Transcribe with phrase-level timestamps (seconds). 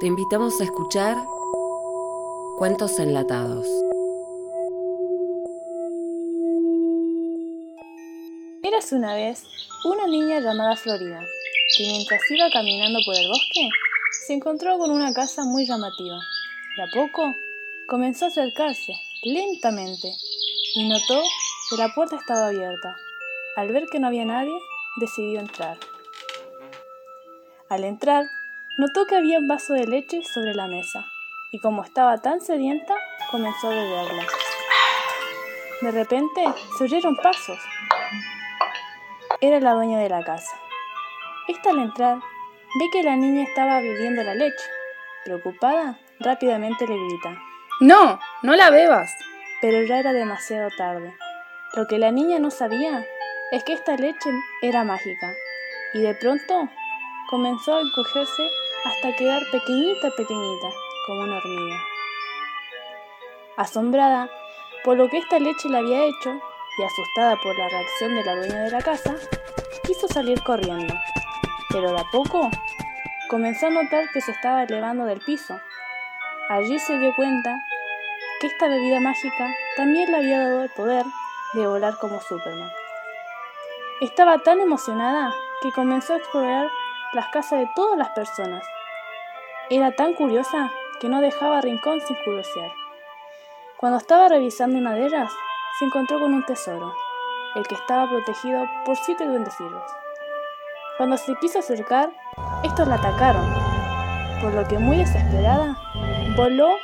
[0.00, 1.14] Te invitamos a escuchar
[2.56, 3.66] Cuentos Enlatados.
[8.62, 9.44] Eras una vez
[9.84, 11.20] una niña llamada Florida,
[11.76, 13.68] que mientras iba caminando por el bosque,
[14.26, 16.18] se encontró con una casa muy llamativa.
[16.78, 17.34] De a poco
[17.86, 20.16] comenzó a acercarse lentamente
[20.76, 21.20] y notó
[21.68, 22.96] que la puerta estaba abierta.
[23.54, 24.58] Al ver que no había nadie,
[24.98, 25.76] decidió entrar.
[27.68, 28.24] Al entrar,
[28.80, 31.04] notó que había un vaso de leche sobre la mesa
[31.50, 32.94] y como estaba tan sedienta,
[33.30, 34.24] comenzó a beberla.
[35.82, 36.42] De repente
[36.78, 37.58] se oyeron pasos.
[39.42, 40.56] Era la dueña de la casa.
[41.46, 42.20] Esta al entrar
[42.78, 44.64] ve que la niña estaba bebiendo la leche.
[45.26, 47.36] Preocupada, rápidamente le grita.
[47.80, 49.14] No, no la bebas.
[49.60, 51.14] Pero ya era demasiado tarde.
[51.76, 53.04] Lo que la niña no sabía
[53.52, 54.30] es que esta leche
[54.62, 55.34] era mágica
[55.92, 56.70] y de pronto
[57.28, 58.48] comenzó a encogerse
[58.84, 60.68] hasta quedar pequeñita, pequeñita,
[61.06, 61.76] como una hormiga.
[63.56, 64.30] Asombrada
[64.84, 66.40] por lo que esta leche le había hecho
[66.78, 69.14] y asustada por la reacción de la dueña de la casa,
[69.86, 70.94] quiso salir corriendo,
[71.70, 72.50] pero de a poco
[73.28, 75.60] comenzó a notar que se estaba elevando del piso.
[76.48, 77.62] Allí se dio cuenta
[78.40, 81.04] que esta bebida mágica también le había dado el poder
[81.52, 82.70] de volar como Superman.
[84.00, 86.68] Estaba tan emocionada que comenzó a explorar
[87.12, 88.64] las casas de todas las personas.
[89.72, 92.72] Era tan curiosa que no dejaba rincón sin curiosear.
[93.76, 95.30] Cuando estaba revisando una de ellas,
[95.78, 96.92] se encontró con un tesoro,
[97.54, 99.84] el que estaba protegido por siete duendecillos.
[100.96, 102.10] Cuando se quiso acercar,
[102.64, 103.48] estos la atacaron,
[104.42, 105.76] por lo que muy desesperada,
[106.36, 106.74] voló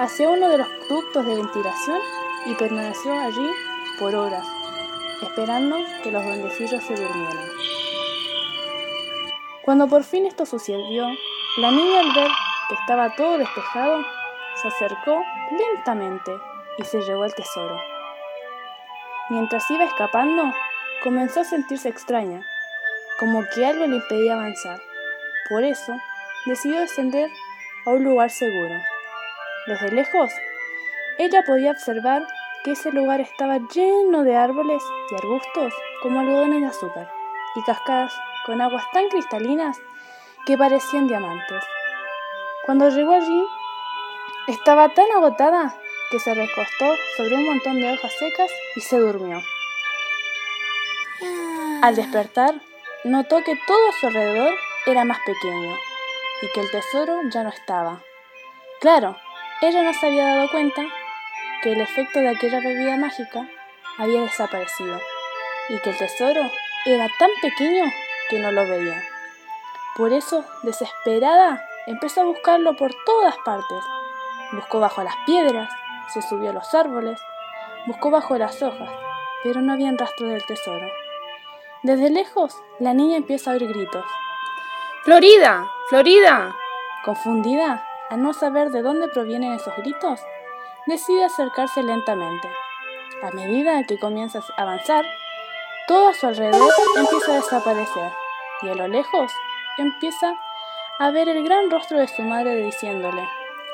[0.00, 2.00] hacia uno de los ductos de ventilación
[2.46, 3.48] y permaneció allí
[4.00, 4.44] por horas,
[5.22, 7.48] esperando que los duendecillos se durmieran.
[9.64, 11.06] Cuando por fin esto sucedió,
[11.56, 12.30] la niña al ver
[12.68, 14.04] que estaba todo despejado,
[14.60, 16.32] se acercó lentamente
[16.78, 17.80] y se llevó el tesoro.
[19.30, 20.52] Mientras iba escapando,
[21.02, 22.44] comenzó a sentirse extraña,
[23.20, 24.80] como que algo le impedía avanzar.
[25.48, 25.92] Por eso,
[26.46, 27.30] decidió descender
[27.86, 28.74] a un lugar seguro.
[29.66, 30.32] Desde lejos,
[31.18, 32.26] ella podía observar
[32.64, 37.10] que ese lugar estaba lleno de árboles y arbustos como algodones de azúcar
[37.54, 38.12] y cascadas
[38.44, 39.78] con aguas tan cristalinas
[40.46, 41.64] que parecían diamantes.
[42.66, 43.46] Cuando llegó allí,
[44.46, 45.74] estaba tan agotada
[46.10, 49.40] que se recostó sobre un montón de hojas secas y se durmió.
[51.82, 52.54] Al despertar,
[53.04, 54.54] notó que todo a su alrededor
[54.86, 55.76] era más pequeño
[56.42, 58.00] y que el tesoro ya no estaba.
[58.80, 59.16] Claro,
[59.60, 60.82] ella no se había dado cuenta
[61.62, 63.48] que el efecto de aquella bebida mágica
[63.98, 65.00] había desaparecido
[65.68, 66.50] y que el tesoro
[66.84, 67.84] era tan pequeño
[68.28, 69.13] que no lo veía.
[69.96, 73.84] Por eso, desesperada, empezó a buscarlo por todas partes.
[74.52, 75.70] Buscó bajo las piedras,
[76.12, 77.20] se subió a los árboles,
[77.86, 78.90] buscó bajo las hojas,
[79.44, 80.88] pero no había rastro del tesoro.
[81.84, 84.04] Desde lejos, la niña empieza a oír gritos.
[85.04, 85.70] ¡Florida!
[85.88, 86.56] ¡Florida!
[87.04, 90.20] Confundida, al no saber de dónde provienen esos gritos,
[90.86, 92.48] decide acercarse lentamente.
[93.22, 95.04] A medida que comienza a avanzar,
[95.86, 98.12] todo a su alrededor empieza a desaparecer
[98.62, 99.30] y a lo lejos
[99.82, 100.34] empieza
[100.98, 103.28] a ver el gran rostro de su madre diciéndole,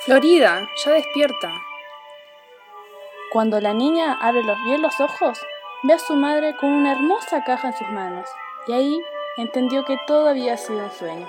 [0.00, 1.52] Florida, ya despierta.
[3.32, 5.38] Cuando la niña abre los, bien los ojos,
[5.82, 8.28] ve a su madre con una hermosa caja en sus manos
[8.66, 9.00] y ahí
[9.36, 11.28] entendió que todo había sido un sueño.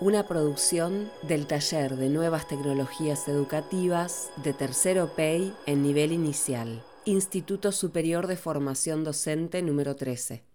[0.00, 7.70] Una producción del Taller de Nuevas Tecnologías Educativas de Tercero PEI en nivel inicial, Instituto
[7.70, 10.49] Superior de Formación Docente número 13.